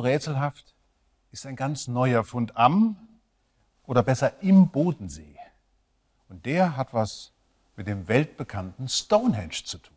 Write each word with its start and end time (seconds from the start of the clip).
Rätselhaft 0.00 0.74
ist 1.30 1.46
ein 1.46 1.56
ganz 1.56 1.88
neuer 1.88 2.24
Fund 2.24 2.56
am 2.56 2.96
oder 3.84 4.02
besser 4.02 4.42
im 4.42 4.68
Bodensee. 4.68 5.36
Und 6.28 6.46
der 6.46 6.76
hat 6.76 6.92
was 6.94 7.32
mit 7.76 7.86
dem 7.86 8.08
weltbekannten 8.08 8.88
Stonehenge 8.88 9.64
zu 9.64 9.78
tun. 9.78 9.96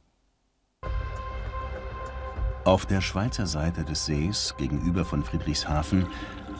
Auf 2.65 2.85
der 2.85 3.01
Schweizer 3.01 3.45
Seite 3.45 3.83
des 3.83 4.05
Sees 4.05 4.55
gegenüber 4.57 5.03
von 5.03 5.23
Friedrichshafen 5.23 6.07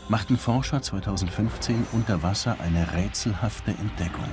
machten 0.10 0.38
Forscher 0.38 0.82
2015 0.82 1.88
unter 1.94 2.22
Wasser 2.24 2.58
eine 2.60 2.94
rätselhafte 2.94 3.72
Entdeckung. 3.72 4.30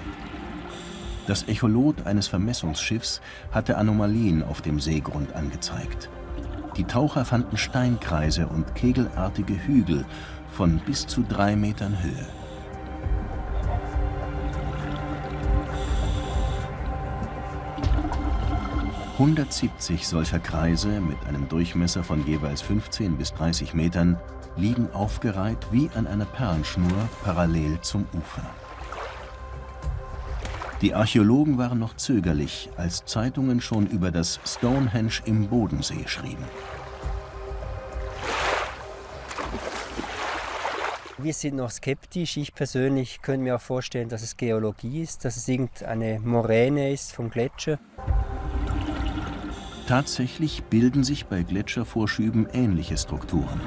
Das 1.29 1.45
Echolot 1.45 2.07
eines 2.07 2.27
Vermessungsschiffs 2.27 3.21
hatte 3.53 3.77
Anomalien 3.77 4.43
auf 4.43 4.63
dem 4.63 4.81
Seegrund 4.81 5.33
angezeigt. 5.35 6.11
Die 6.77 6.85
Taucher 6.85 7.25
fanden 7.25 7.57
Steinkreise 7.57 8.47
und 8.47 8.75
kegelartige 8.75 9.55
Hügel 9.67 10.05
von 10.51 10.81
bis 10.87 11.07
zu 11.07 11.23
drei 11.23 11.57
Metern 11.57 12.03
Höhe. 12.03 12.27
170 19.21 20.09
solcher 20.09 20.39
Kreise 20.39 20.99
mit 20.99 21.19
einem 21.27 21.47
Durchmesser 21.47 22.03
von 22.03 22.27
jeweils 22.27 22.63
15 22.63 23.19
bis 23.19 23.35
30 23.35 23.75
Metern 23.75 24.19
liegen 24.57 24.91
aufgereiht 24.93 25.59
wie 25.71 25.91
an 25.95 26.07
einer 26.07 26.25
Perlenschnur 26.25 27.09
parallel 27.23 27.79
zum 27.83 28.07
Ufer. 28.15 28.49
Die 30.81 30.95
Archäologen 30.95 31.59
waren 31.59 31.79
noch 31.79 31.97
zögerlich, 31.97 32.71
als 32.79 33.05
Zeitungen 33.05 33.61
schon 33.61 33.87
über 33.87 34.11
das 34.11 34.41
Stonehenge 34.47 35.13
im 35.27 35.49
Bodensee 35.49 36.07
schrieben. 36.07 36.45
Wir 41.19 41.35
sind 41.35 41.57
noch 41.57 41.71
skeptisch. 41.71 42.39
Ich 42.39 42.55
persönlich 42.55 43.21
könnte 43.21 43.43
mir 43.43 43.57
auch 43.57 43.61
vorstellen, 43.61 44.09
dass 44.09 44.23
es 44.23 44.39
Geologie 44.39 45.03
ist, 45.03 45.27
dass 45.27 45.37
es 45.37 45.47
irgendeine 45.49 46.19
Moräne 46.21 46.93
ist 46.93 47.13
vom 47.13 47.29
Gletscher. 47.29 47.79
Tatsächlich 49.87 50.63
bilden 50.63 51.05
sich 51.05 51.27
bei 51.27 51.43
Gletschervorschüben 51.43 52.49
ähnliche 52.55 52.97
Strukturen. 52.97 53.61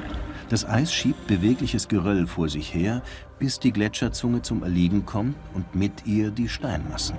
Das 0.48 0.68
Eis 0.68 0.92
schiebt 0.92 1.26
bewegliches 1.26 1.88
Geröll 1.88 2.26
vor 2.26 2.48
sich 2.48 2.74
her, 2.74 3.02
bis 3.38 3.58
die 3.58 3.72
Gletscherzunge 3.72 4.42
zum 4.42 4.62
Erliegen 4.62 5.06
kommt 5.06 5.36
und 5.54 5.74
mit 5.74 6.06
ihr 6.06 6.30
die 6.30 6.48
Steinmassen. 6.48 7.16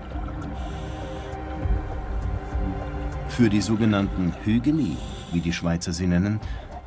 Für 3.29 3.49
die 3.49 3.61
sogenannten 3.61 4.33
Hügeli, 4.43 4.95
wie 5.33 5.41
die 5.41 5.53
Schweizer 5.53 5.91
sie 5.91 6.07
nennen, 6.07 6.39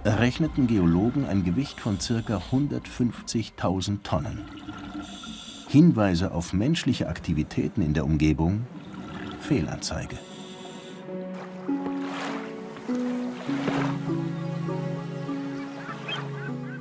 errechneten 0.04 0.66
Geologen 0.66 1.26
ein 1.26 1.44
Gewicht 1.44 1.80
von 1.80 1.98
ca. 1.98 2.40
150.000 2.52 4.02
Tonnen. 4.02 4.44
Hinweise 5.68 6.32
auf 6.32 6.54
menschliche 6.54 7.08
Aktivitäten 7.08 7.82
in 7.82 7.92
der 7.92 8.04
Umgebung? 8.04 8.66
Fehlanzeige. 9.40 10.16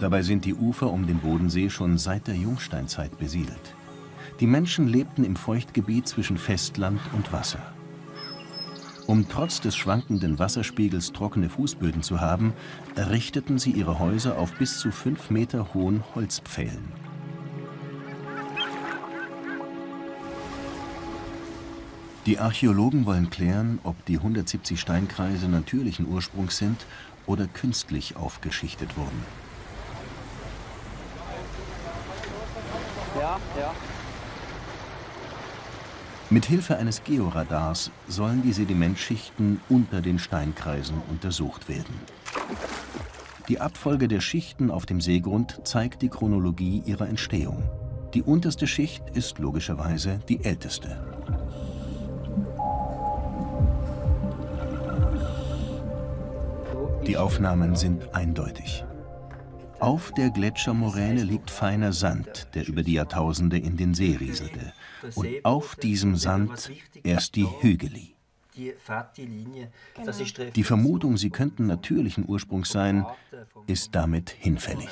Dabei 0.08 0.22
sind 0.22 0.46
die 0.46 0.54
Ufer 0.56 0.90
um 0.90 1.06
den 1.06 1.20
Bodensee 1.20 1.70
schon 1.70 1.98
seit 1.98 2.28
der 2.28 2.36
Jungsteinzeit 2.36 3.18
besiedelt. 3.18 3.76
Die 4.40 4.48
Menschen 4.48 4.88
lebten 4.88 5.26
im 5.26 5.36
Feuchtgebiet 5.36 6.08
zwischen 6.08 6.38
Festland 6.38 7.02
und 7.12 7.34
Wasser. 7.34 7.60
Um 9.06 9.28
trotz 9.28 9.60
des 9.60 9.76
schwankenden 9.76 10.40
Wasserspiegels 10.40 11.12
trockene 11.12 11.50
Fußböden 11.50 12.04
zu 12.04 12.22
haben, 12.22 12.54
errichteten 12.96 13.60
sie 13.60 13.72
ihre 13.72 14.00
Häuser 14.00 14.38
auf 14.38 14.54
bis 14.54 14.80
zu 14.80 14.92
fünf 14.92 15.30
Meter 15.30 15.74
hohen 15.74 16.02
Holzpfählen. 16.16 16.86
Die 22.26 22.40
Archäologen 22.40 23.06
wollen 23.06 23.30
klären, 23.30 23.80
ob 23.84 24.06
die 24.06 24.16
170 24.16 24.80
Steinkreise 24.80 25.50
natürlichen 25.50 26.08
Ursprungs 26.08 26.58
sind 26.58 26.86
oder 27.26 27.48
künstlich 27.48 28.16
aufgeschichtet 28.16 28.96
wurden. 28.96 29.47
Ja, 33.20 33.40
ja. 33.58 33.74
Mit 36.30 36.46
Hilfe 36.46 36.78
eines 36.78 37.04
Georadars 37.04 37.90
sollen 38.08 38.44
die 38.44 38.52
Sedimentschichten 38.52 39.62
unter 39.70 40.02
den 40.02 40.20
Steinkreisen 40.20 41.02
untersucht 41.10 41.70
werden. 41.70 42.02
Die 43.48 43.62
Abfolge 43.62 44.10
der 44.10 44.20
Schichten 44.20 44.70
auf 44.70 44.86
dem 44.86 45.00
Seegrund 45.00 45.62
zeigt 45.64 46.02
die 46.02 46.10
Chronologie 46.10 46.84
ihrer 46.86 47.08
Entstehung. 47.08 47.64
Die 48.14 48.24
unterste 48.24 48.68
Schicht 48.68 49.04
ist 49.14 49.40
logischerweise 49.40 50.20
die 50.28 50.44
älteste. 50.44 50.98
Die 57.06 57.16
Aufnahmen 57.16 57.78
sind 57.78 58.14
eindeutig. 58.14 58.84
Auf 59.80 60.12
der 60.14 60.30
Gletschermoräne 60.32 61.24
liegt 61.24 61.52
feiner 61.52 61.94
Sand, 61.94 62.48
der 62.56 62.68
über 62.68 62.84
die 62.84 62.94
Jahrtausende 62.94 63.58
in 63.58 63.78
den 63.78 63.94
See 63.94 64.18
rieselte. 64.20 64.74
Und 65.16 65.28
auf 65.44 65.76
diesem 65.76 66.16
Sand 66.16 66.72
erst 67.04 67.36
die 67.36 67.48
Hügeli. 67.62 68.16
Die 70.56 70.64
Vermutung, 70.64 71.18
sie 71.18 71.30
könnten 71.30 71.68
natürlichen 71.68 72.28
Ursprungs 72.28 72.70
sein, 72.72 73.06
ist 73.68 73.94
damit 73.94 74.32
hinfällig. 74.32 74.90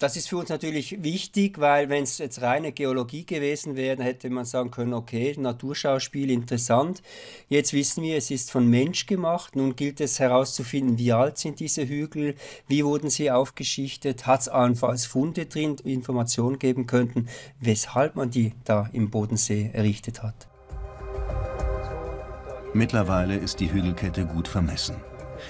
Das 0.00 0.16
ist 0.16 0.30
für 0.30 0.38
uns 0.38 0.48
natürlich 0.48 1.04
wichtig, 1.04 1.60
weil 1.60 1.90
wenn 1.90 2.04
es 2.04 2.16
jetzt 2.16 2.40
reine 2.40 2.72
Geologie 2.72 3.26
gewesen 3.26 3.76
wäre, 3.76 4.02
hätte 4.02 4.30
man 4.30 4.46
sagen 4.46 4.70
können, 4.70 4.94
okay, 4.94 5.36
Naturschauspiel 5.38 6.30
interessant. 6.30 7.02
Jetzt 7.50 7.74
wissen 7.74 8.02
wir, 8.02 8.16
es 8.16 8.30
ist 8.30 8.50
von 8.50 8.66
Mensch 8.66 9.04
gemacht. 9.04 9.56
Nun 9.56 9.76
gilt 9.76 10.00
es 10.00 10.18
herauszufinden, 10.18 10.96
wie 10.96 11.12
alt 11.12 11.36
sind 11.36 11.60
diese 11.60 11.86
Hügel, 11.86 12.34
wie 12.66 12.82
wurden 12.82 13.10
sie 13.10 13.30
aufgeschichtet, 13.30 14.26
hat 14.26 14.40
es 14.40 14.48
allenfalls 14.48 15.04
Funde 15.04 15.44
drin, 15.44 15.76
Informationen 15.84 16.58
geben 16.58 16.86
könnten, 16.86 17.28
weshalb 17.60 18.16
man 18.16 18.30
die 18.30 18.54
da 18.64 18.88
im 18.94 19.10
Bodensee 19.10 19.68
errichtet 19.74 20.22
hat. 20.22 20.48
Mittlerweile 22.72 23.36
ist 23.36 23.60
die 23.60 23.70
Hügelkette 23.70 24.24
gut 24.24 24.48
vermessen. 24.48 24.96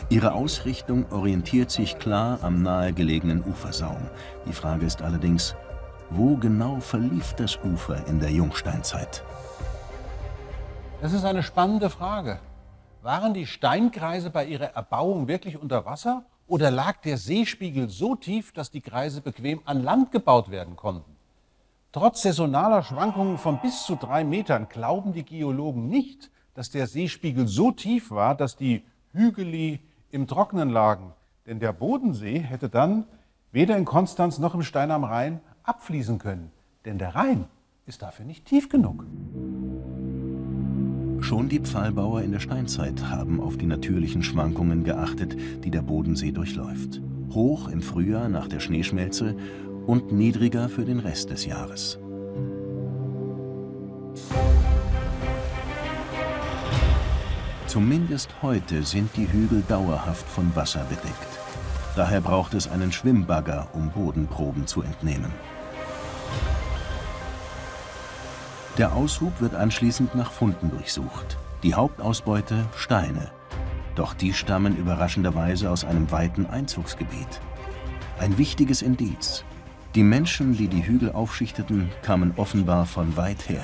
Ihre 0.08 0.32
Ausrichtung 0.32 1.10
orientiert 1.10 1.70
sich 1.70 1.98
klar 1.98 2.38
am 2.42 2.62
nahegelegenen 2.62 3.44
Ufersaum. 3.44 4.08
Die 4.46 4.52
Frage 4.52 4.86
ist 4.86 5.02
allerdings, 5.02 5.54
wo 6.10 6.36
genau 6.36 6.80
verlief 6.80 7.34
das 7.34 7.58
Ufer 7.64 8.06
in 8.06 8.20
der 8.20 8.30
Jungsteinzeit? 8.30 9.22
Das 11.00 11.12
ist 11.12 11.24
eine 11.24 11.42
spannende 11.42 11.88
Frage. 11.88 12.40
Waren 13.02 13.32
die 13.32 13.46
Steinkreise 13.46 14.30
bei 14.30 14.44
ihrer 14.44 14.74
Erbauung 14.74 15.28
wirklich 15.28 15.56
unter 15.56 15.86
Wasser 15.86 16.24
oder 16.46 16.70
lag 16.70 17.00
der 17.02 17.16
Seespiegel 17.16 17.88
so 17.88 18.16
tief, 18.16 18.52
dass 18.52 18.70
die 18.70 18.80
Kreise 18.80 19.20
bequem 19.20 19.60
an 19.64 19.82
Land 19.82 20.12
gebaut 20.12 20.50
werden 20.50 20.76
konnten? 20.76 21.16
Trotz 21.92 22.22
saisonaler 22.22 22.82
Schwankungen 22.82 23.38
von 23.38 23.60
bis 23.60 23.84
zu 23.84 23.96
drei 23.96 24.24
Metern 24.24 24.68
glauben 24.68 25.12
die 25.12 25.24
Geologen 25.24 25.88
nicht, 25.88 26.30
dass 26.54 26.70
der 26.70 26.86
Seespiegel 26.86 27.48
so 27.48 27.70
tief 27.70 28.10
war, 28.10 28.34
dass 28.34 28.56
die 28.56 28.84
Hügeli 29.12 29.80
im 30.10 30.26
Trockenen 30.26 30.70
lagen. 30.70 31.12
Denn 31.46 31.60
der 31.60 31.72
Bodensee 31.72 32.38
hätte 32.38 32.68
dann 32.68 33.04
weder 33.52 33.76
in 33.76 33.84
Konstanz 33.84 34.38
noch 34.38 34.54
im 34.54 34.62
Stein 34.62 34.90
am 34.90 35.04
Rhein 35.04 35.40
abfließen 35.62 36.18
können. 36.18 36.50
Denn 36.84 36.98
der 36.98 37.14
Rhein 37.14 37.46
ist 37.86 38.02
dafür 38.02 38.24
nicht 38.24 38.46
tief 38.46 38.68
genug. 38.68 39.04
Schon 41.20 41.48
die 41.48 41.60
Pfahlbauer 41.60 42.22
in 42.22 42.32
der 42.32 42.40
Steinzeit 42.40 43.04
haben 43.08 43.40
auf 43.40 43.56
die 43.56 43.66
natürlichen 43.66 44.22
Schwankungen 44.22 44.84
geachtet, 44.84 45.36
die 45.64 45.70
der 45.70 45.82
Bodensee 45.82 46.32
durchläuft. 46.32 47.00
Hoch 47.32 47.68
im 47.68 47.82
Frühjahr 47.82 48.28
nach 48.28 48.48
der 48.48 48.58
Schneeschmelze 48.58 49.36
und 49.86 50.12
niedriger 50.12 50.68
für 50.68 50.84
den 50.84 50.98
Rest 50.98 51.30
des 51.30 51.44
Jahres. 51.44 51.99
Zumindest 57.70 58.34
heute 58.42 58.82
sind 58.82 59.16
die 59.16 59.30
Hügel 59.30 59.62
dauerhaft 59.68 60.28
von 60.28 60.56
Wasser 60.56 60.84
bedeckt. 60.88 61.38
Daher 61.94 62.20
braucht 62.20 62.52
es 62.54 62.68
einen 62.68 62.90
Schwimmbagger, 62.90 63.68
um 63.74 63.90
Bodenproben 63.90 64.66
zu 64.66 64.82
entnehmen. 64.82 65.30
Der 68.76 68.92
Aushub 68.92 69.40
wird 69.40 69.54
anschließend 69.54 70.16
nach 70.16 70.32
Funden 70.32 70.70
durchsucht. 70.70 71.38
Die 71.62 71.76
Hauptausbeute 71.76 72.66
Steine. 72.74 73.30
Doch 73.94 74.14
die 74.14 74.32
stammen 74.32 74.76
überraschenderweise 74.76 75.70
aus 75.70 75.84
einem 75.84 76.10
weiten 76.10 76.46
Einzugsgebiet. 76.46 77.40
Ein 78.18 78.36
wichtiges 78.36 78.82
Indiz. 78.82 79.44
Die 79.94 80.02
Menschen, 80.02 80.56
die 80.56 80.66
die 80.66 80.84
Hügel 80.84 81.12
aufschichteten, 81.12 81.88
kamen 82.02 82.32
offenbar 82.36 82.86
von 82.86 83.16
weit 83.16 83.48
her. 83.48 83.62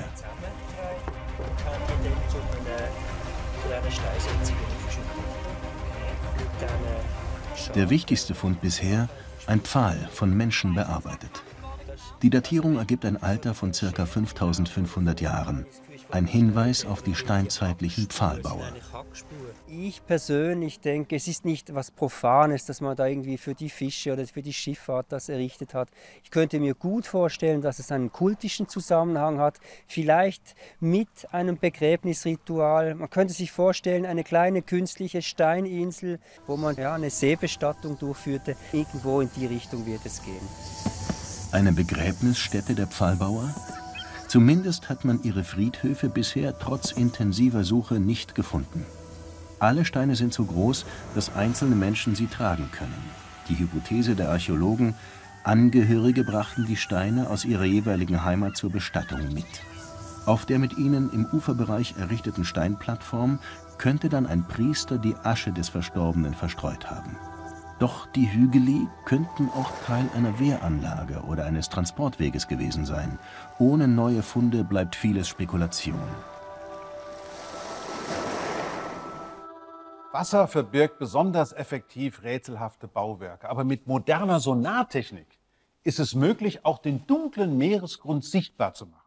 Der 7.75 7.89
wichtigste 7.89 8.33
Fund 8.33 8.61
bisher 8.61 9.09
Ein 9.45 9.61
Pfahl, 9.61 9.97
von 10.11 10.35
Menschen 10.35 10.73
bearbeitet. 10.75 11.43
Die 12.23 12.31
Datierung 12.31 12.77
ergibt 12.77 13.05
ein 13.05 13.21
Alter 13.21 13.53
von 13.53 13.73
ca. 13.73 14.05
5500 14.05 15.21
Jahren. 15.21 15.67
Ein 16.09 16.25
Hinweis 16.25 16.83
auf 16.85 17.03
die 17.03 17.13
steinzeitlichen 17.13 18.07
Pfahlbauer. 18.07 18.71
Ich 19.67 20.03
persönlich 20.03 20.79
denke, 20.79 21.15
es 21.15 21.27
ist 21.27 21.45
nicht 21.45 21.75
was 21.75 21.91
Profanes, 21.91 22.65
dass 22.65 22.81
man 22.81 22.95
da 22.95 23.05
irgendwie 23.05 23.37
für 23.37 23.53
die 23.53 23.69
Fische 23.69 24.13
oder 24.13 24.25
für 24.25 24.41
die 24.41 24.53
Schifffahrt 24.53 25.07
das 25.09 25.29
errichtet 25.29 25.75
hat. 25.75 25.89
Ich 26.23 26.31
könnte 26.31 26.59
mir 26.59 26.73
gut 26.73 27.05
vorstellen, 27.05 27.61
dass 27.61 27.77
es 27.77 27.91
einen 27.91 28.11
kultischen 28.11 28.67
Zusammenhang 28.67 29.39
hat, 29.39 29.59
vielleicht 29.85 30.55
mit 30.79 31.09
einem 31.31 31.59
Begräbnisritual. 31.59 32.95
Man 32.95 33.11
könnte 33.11 33.33
sich 33.33 33.51
vorstellen, 33.51 34.07
eine 34.07 34.23
kleine 34.23 34.63
künstliche 34.63 35.21
Steininsel, 35.21 36.19
wo 36.47 36.57
man 36.57 36.75
ja, 36.77 36.95
eine 36.95 37.11
Seebestattung 37.11 37.99
durchführte. 37.99 38.55
Irgendwo 38.71 39.21
in 39.21 39.29
die 39.35 39.45
Richtung 39.45 39.85
wird 39.85 40.05
es 40.05 40.23
gehen. 40.23 41.16
Eine 41.51 41.71
Begräbnisstätte 41.71 42.75
der 42.75 42.87
Pfahlbauer? 42.87 43.55
Zumindest 44.27 44.89
hat 44.89 45.05
man 45.05 45.23
ihre 45.23 45.45
Friedhöfe 45.45 46.09
bisher 46.09 46.59
trotz 46.59 46.91
intensiver 46.91 47.63
Suche 47.63 48.01
nicht 48.01 48.35
gefunden. 48.35 48.85
Alle 49.59 49.85
Steine 49.85 50.17
sind 50.17 50.33
so 50.33 50.43
groß, 50.43 50.85
dass 51.15 51.33
einzelne 51.35 51.75
Menschen 51.75 52.15
sie 52.15 52.27
tragen 52.27 52.69
können. 52.71 53.01
Die 53.47 53.57
Hypothese 53.57 54.15
der 54.15 54.29
Archäologen, 54.29 54.93
Angehörige 55.45 56.25
brachten 56.25 56.65
die 56.65 56.75
Steine 56.75 57.29
aus 57.29 57.45
ihrer 57.45 57.63
jeweiligen 57.63 58.25
Heimat 58.25 58.57
zur 58.57 58.69
Bestattung 58.69 59.33
mit. 59.33 59.45
Auf 60.25 60.45
der 60.45 60.59
mit 60.59 60.77
ihnen 60.77 61.09
im 61.13 61.25
Uferbereich 61.31 61.95
errichteten 61.97 62.43
Steinplattform 62.43 63.39
könnte 63.77 64.09
dann 64.09 64.25
ein 64.25 64.45
Priester 64.45 64.97
die 64.97 65.15
Asche 65.23 65.53
des 65.53 65.69
Verstorbenen 65.69 66.33
verstreut 66.33 66.91
haben. 66.91 67.15
Doch 67.79 68.07
die 68.07 68.31
Hügeli 68.31 68.87
könnten 69.05 69.49
auch 69.49 69.71
Teil 69.85 70.09
einer 70.15 70.39
Wehranlage 70.39 71.21
oder 71.27 71.45
eines 71.45 71.69
Transportweges 71.69 72.47
gewesen 72.47 72.85
sein. 72.85 73.19
Ohne 73.59 73.87
neue 73.87 74.23
Funde 74.23 74.63
bleibt 74.63 74.95
vieles 74.95 75.27
Spekulation. 75.27 76.01
Wasser 80.11 80.47
verbirgt 80.47 80.97
besonders 80.97 81.53
effektiv 81.53 82.23
rätselhafte 82.23 82.87
Bauwerke. 82.87 83.47
Aber 83.47 83.63
mit 83.63 83.85
moderner 83.85 84.39
Sonartechnik 84.39 85.27
ist 85.83 85.99
es 85.99 86.15
möglich, 86.15 86.65
auch 86.65 86.79
den 86.79 87.05
dunklen 87.05 87.59
Meeresgrund 87.59 88.25
sichtbar 88.25 88.73
zu 88.73 88.87
machen. 88.87 89.03